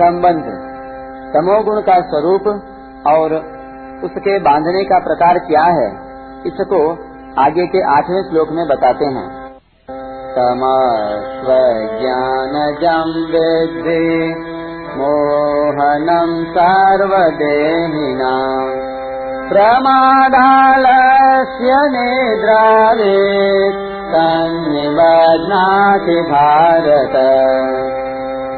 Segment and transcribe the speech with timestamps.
[0.00, 0.44] संबंध
[1.32, 2.46] तमोगुण का स्वरूप
[3.08, 3.32] और
[4.04, 5.86] उसके बांधने का प्रकार क्या है,
[6.46, 6.80] इसको
[7.40, 9.28] आगे के आठवें श्लोक में बताते हैं।
[10.32, 14.34] तमस्वज्ञानजं विद्धि
[14.96, 18.74] मोहनं सर्वदेहिनाम्
[19.50, 23.16] प्रमादालस्य निद्रावे
[24.12, 27.16] तन्निबध्नाति भारत।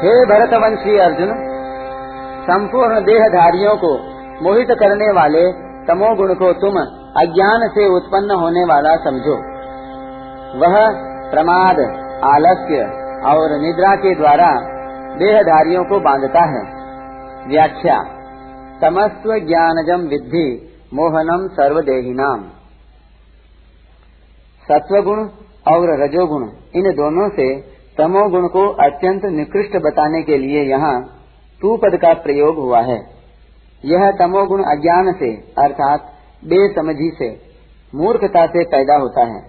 [0.00, 1.28] हे भरतवंशी अर्जुन,
[2.42, 3.98] संपूर्ण देहधारियों को
[4.44, 5.52] मोहित करने वाले
[5.86, 6.76] तमोगुण को तुम
[7.22, 9.34] अज्ञान से उत्पन्न होने वाला समझो।
[10.58, 10.90] वह
[11.30, 11.78] प्रमाद,
[12.24, 12.82] आलस्य
[13.26, 14.50] और निद्रा के द्वारा
[15.16, 16.80] देहधारियों को बांधता है।
[17.48, 17.98] व्याख्या,
[18.82, 22.44] तमस्व ज्ञानजम विद्धि मोहनम सर्वदेहिनाम।
[24.72, 25.18] सत्वगुण
[25.74, 26.42] और रजोगुण,
[26.74, 31.00] इन दोनों से तमोगुण को अत्यंत निकृष्ट बताने के लिए यहाँ
[31.60, 32.98] तू पद का प्रयोग हुआ है।
[33.84, 36.00] यह तमोगुण अज्ञान से, अर्थात
[36.44, 37.50] बेसमझी से,
[37.94, 39.42] मूर्खता से पैदा होता है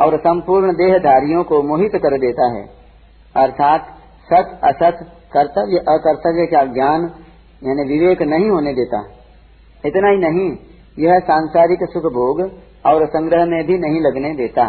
[0.00, 2.64] और संपूर्ण देहधारियों को मोहित कर देता है।
[3.36, 3.86] अर्थात
[4.24, 4.98] सत, असत,
[5.32, 7.10] कर्तव्य, अकर्तव्य का ज्ञान
[7.64, 9.04] यानी विवेक नहीं होने देता।
[9.86, 10.56] इतना ही नहीं,
[10.98, 12.40] यह सांसारिक सुख भोग
[12.86, 14.64] और संग्रह में भी नहीं लगने देता।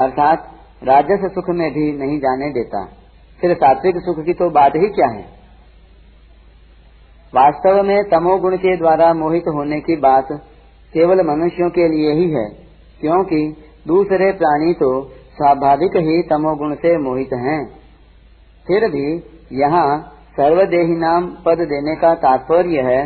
[0.00, 2.84] अर्थात राजस सुख में भी नहीं जाने देता
[3.38, 5.24] फिर सात्विक सुख की तो बात ही क्या है
[7.32, 10.28] वास्तव में तमोगुण के द्वारा मोहित होने की बात
[10.92, 12.44] केवल मनुष्यों के लिए ही है,
[13.00, 13.40] क्योंकि
[13.86, 14.88] दूसरे प्राणी तो
[15.34, 17.60] स्वाभाविक ही तमोगुण से मोहित हैं।
[18.66, 19.04] फिर भी
[19.60, 19.86] यहाँ
[20.32, 23.00] सर्वदेही नाम पद देने का तात्पर्य है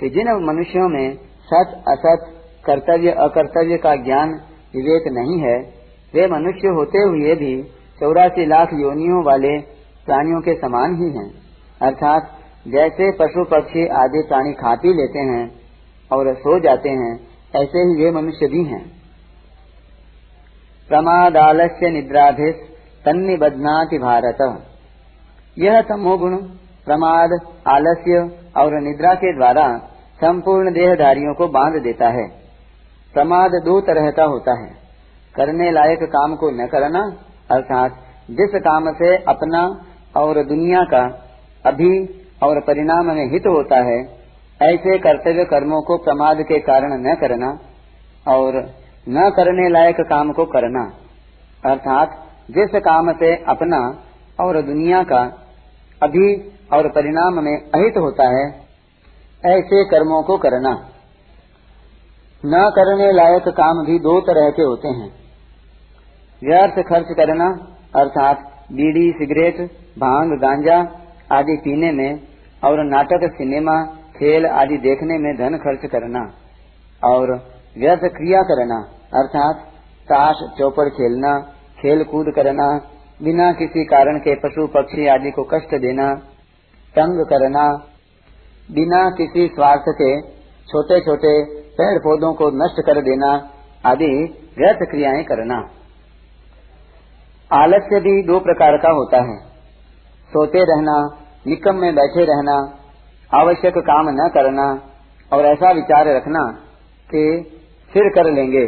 [0.00, 2.30] कि जिन मनुष्यों में सत, असत,
[2.64, 4.34] कर्तव्य, अकर्तव्य का ज्ञान
[4.74, 5.58] विवेक नहीं है
[6.14, 7.62] वे मनुष्य होते हुए भी
[8.00, 9.58] चौरासी लाख योनियों वाले
[10.06, 11.34] प्राणियों के समान ही हैं।
[11.82, 15.50] अर्थात, जैसे पशु पक्षी आदि प्राणी खा पी लेते हैं
[16.12, 17.20] और सो जाते हैं,
[17.56, 18.92] ऐसे ही वे मनुष्य भी हैं।
[20.88, 22.54] प्रमादालस्य निद्राभिस
[23.04, 24.66] तन्निबध्नाति भारत।
[25.58, 26.36] यह तमोगुण
[26.86, 27.30] प्रमाद,
[27.68, 29.78] आलस्य और निद्रा के द्वारा
[30.16, 32.28] संपूर्ण देहधारियों को बाँध देता है।
[33.14, 34.83] प्रमाद दो तरह का होता है।
[35.36, 37.00] करने लायक काम को न करना,
[37.50, 38.00] अर्थात
[38.30, 39.62] जिस काम से अपना
[40.16, 41.02] और दुनिया का
[41.66, 41.92] अभी
[42.42, 43.98] और परिणाम में हित होता है,
[44.60, 47.50] ऐसे कर्तव्य कर्मों को प्रमाद के कारण न करना
[48.26, 48.58] और
[49.08, 50.84] न करने लायक काम को करना,
[51.64, 52.20] अर्थात
[52.50, 53.80] जिस काम से अपना
[54.40, 55.22] और दुनिया का
[56.02, 56.28] अभी
[56.72, 58.46] और परिणाम में अहित होता है,
[59.44, 60.72] ऐसे कर्मों को करना।
[62.42, 65.23] न करने लायक काम भी दो तरह के होते हैं।
[66.44, 67.48] व्यर्थ खर्च करना,
[67.96, 68.38] अर्थात
[68.72, 69.60] बीड़ी, सिगरेट,
[69.98, 70.78] भाँग, गांजा
[71.32, 72.20] आदि पीने में
[72.62, 73.76] और नाटक, सिनेमा,
[74.16, 76.22] खेल आदि देखने में धन खर्च करना
[77.02, 77.32] और
[77.78, 78.78] व्यर्थ क्रिया करना,
[79.14, 79.62] अर्थात
[80.08, 81.38] ताश, चौपड़ खेलना
[81.78, 82.66] खेल कूद करना,
[83.22, 86.14] बिना किसी कारण के पशु, पक्षी आदि को कष्ट देना,
[86.94, 87.64] तंग करना,
[88.68, 90.10] बिना किसी स्वार्थ के
[90.68, 91.32] छोटे छोटे
[91.72, 93.30] पेड़ पौधों को नष्ट कर देना
[93.86, 94.12] आदि
[94.58, 95.58] व्यर्थ क्रियाएँ करना।
[97.52, 99.38] आलस्य भी दो प्रकार का होता है।
[100.30, 102.78] सोते रहना, निकम में बैठे रहना,
[103.40, 104.82] आवश्यक काम न करना
[105.32, 106.44] और ऐसा विचार रखना
[107.10, 107.50] कि
[107.92, 108.66] फिर कर लेंगे।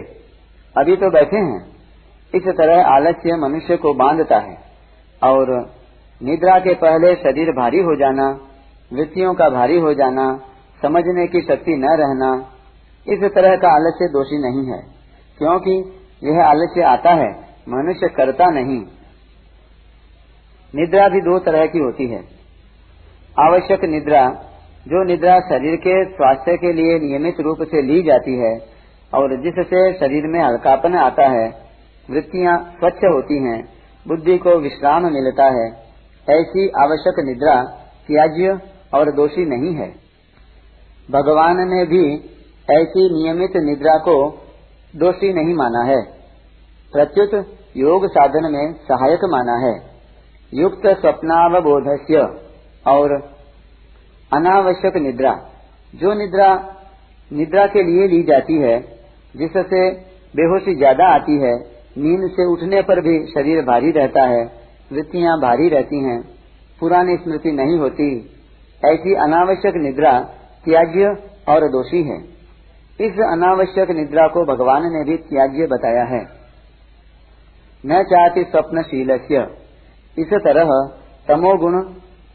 [0.78, 1.76] अभी तो बैठे हैं।
[2.34, 4.58] इस तरह आलस्य मनुष्य को बांधता है
[5.22, 5.70] और
[6.22, 8.38] निद्रा के पहले शरीर भारी हो जाना,
[8.92, 10.40] वृत्तियों का भारी हो जाना,
[10.82, 12.52] समझने की शक्ति न रहना,
[13.08, 14.82] इस तरह का आलस्य दोषी नहीं है,
[15.38, 18.82] क्योंकि यह आलस्य आता है। मनुष्य करता नहीं।
[20.74, 22.24] निद्रा भी दो तरह की होती है।
[23.40, 24.30] आवश्यक निद्रा,
[24.88, 28.58] जो निद्रा शरीर के स्वास्थ्य के लिए नियमित रूप से ली जाती है
[29.14, 31.48] और जिससे शरीर में हल्कापन आता है,
[32.10, 33.68] वृत्तियाँ स्वच्छ होती हैं,
[34.08, 35.70] बुद्धि को विश्राम मिलता है,
[36.30, 37.62] ऐसी आवश्यक निद्रा
[38.06, 38.58] त्याज्य
[38.94, 39.88] और दोषी नहीं है।
[41.10, 42.16] भगवान ने भी
[42.70, 44.44] ऐसी नियमित निद्रा को
[44.96, 46.15] दोषी नहीं माना है।
[46.96, 47.34] प्रत्युत
[47.76, 49.74] योग साधन में सहायक माना है।
[50.52, 52.20] युक्त स्वप्नावबोधस्य
[52.86, 53.12] और
[54.32, 55.32] अनावश्यक निद्रा।
[55.94, 56.48] जो निद्रा
[57.30, 58.78] निद्रा के लिए ली जाती है,
[59.36, 59.90] जिससे
[60.34, 61.52] बेहोशी ज़्यादा आती है,
[61.98, 64.44] नींद से उठने पर भी शरीर भारी रहता है,
[64.92, 66.20] वृत्तियाँ भारी रहती हैं,
[66.80, 68.08] पुरानी स्मृति नहीं होती,
[68.84, 70.20] ऐसी अनावश्यक निद्रा
[70.64, 71.14] त्याज्य
[71.48, 72.18] और दोषी है।
[73.00, 76.45] इस अनावश्यक निद्रा को भगवान ने भी त्याज्य बताया है।
[77.86, 79.10] न चाहती स्वप्नशील
[80.18, 80.64] इस तरह
[81.28, 81.82] तमोगुण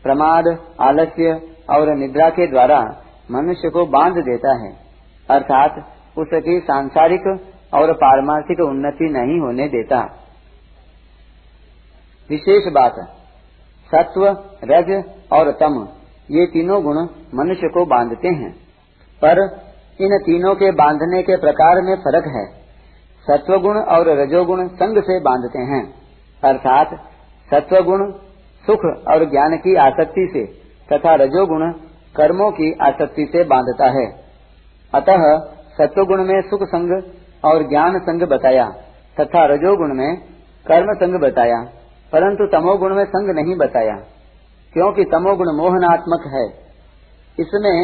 [0.04, 4.74] प्रमाद, आलस्य और निद्रा के द्वारा मनुष्य को बाँध देता है।
[5.30, 10.18] अर्थात उसकी सांसारिक और पारमार्थिक उन्नति नहीं होने देता।
[12.30, 12.96] विशेष बात,
[13.96, 14.28] सत्व,
[14.64, 15.88] रज और तम,
[16.32, 16.96] ये तीनों गुण
[17.36, 18.52] मनुष्य को बांधते हैं।
[19.24, 19.40] पर
[20.02, 22.61] इन तीनों के बांधने के प्रकार में फ़र्क है।
[23.26, 25.84] सत्वगुण और रजोगुण संग से बांधते हैं।
[26.44, 26.94] अर्थात
[27.50, 28.12] सत्वगुण
[28.64, 30.46] सुख और ज्ञान की आसक्ति से
[30.90, 31.72] तथा रजोगुण
[32.16, 34.06] कर्मों की आसक्ति से बांधता है।
[34.94, 35.26] अतः
[35.78, 36.92] सत्वगुण में सुख संग
[37.44, 38.66] और ज्ञान संग बताया
[39.18, 40.10] तथा रजोगुण में
[40.66, 41.62] कर्म संग बताया,
[42.14, 43.96] परंतु तमोगुण में संग नहीं बताया,
[44.74, 46.46] क्योंकि तमोगुण मोहनात्मक है।
[47.38, 47.76] इसमें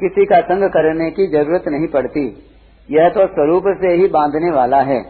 [0.00, 2.24] किसी का संग करने की ज़रूरत नहीं पड़ती।
[2.88, 5.00] यह तो स्वरूप से ही बांधने वाला है।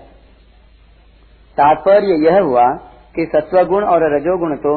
[1.59, 2.65] तात्पर्य यह हुआ
[3.15, 4.73] कि सत्वगुण और रजोगुण तो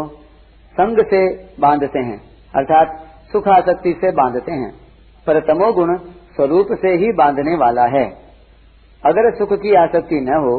[0.75, 1.21] संग से
[1.59, 2.17] बांधते हैं,
[2.53, 2.97] अर्थात
[3.31, 4.71] सुख आसक्ति से बांधते हैं,
[5.27, 5.97] पर तमोगुण
[6.35, 8.05] स्वरूप से ही बांधने वाला है।
[9.03, 10.55] अगर सुख की आसक्ति न हो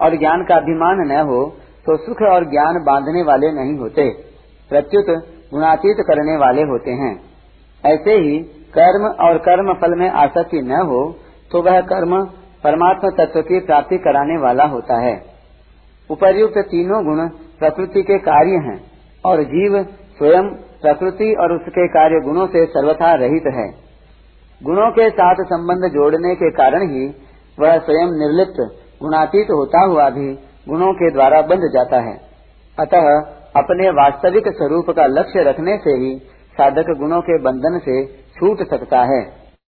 [0.00, 1.44] और ज्ञान का अभिमान न हो
[1.86, 4.08] तो सुख और ज्ञान बांधने वाले नहीं होते,
[4.70, 5.10] प्रत्युत
[5.52, 7.14] गुणातीत करने वाले होते हैं।
[7.84, 8.38] ऐसे ही
[8.74, 11.00] कर्म और कर्म फल में आसक्ति न हो
[11.52, 12.24] तो वह कर्म
[12.64, 15.14] परमात्मा तत्व की प्राप्ति कराने वाला होता है।
[16.10, 17.28] उपर्युक्त तीनों गुण
[17.58, 18.78] प्रकृति के कार्य हैं
[19.24, 19.82] और जीव
[20.18, 20.48] स्वयं
[20.82, 23.68] प्रकृति और उसके कार्य गुणों से सर्वथा रहित है।
[24.62, 27.06] गुणों के साथ संबंध जोड़ने के कारण ही
[27.60, 28.60] वह स्वयं निर्लिप्त,
[29.02, 30.32] गुणातीत होता हुआ भी
[30.68, 32.16] गुणों के द्वारा बंध जाता है।
[32.78, 33.08] अतः
[33.56, 36.18] अपने वास्तविक स्वरूप का लक्ष्य रखने से ही
[36.52, 39.45] साधक गुणों के बंधन से छूट सकता है।